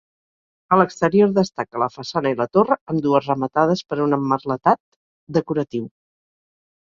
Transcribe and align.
A 0.75 0.77
l'exterior 0.81 1.33
destaca 1.33 1.81
la 1.83 1.89
façana 1.97 2.31
i 2.35 2.37
la 2.39 2.47
torre, 2.57 2.77
ambdues 2.93 3.29
rematades 3.31 3.83
per 3.91 3.99
un 4.07 4.17
emmerletat 4.19 4.81
decoratiu. 5.37 5.85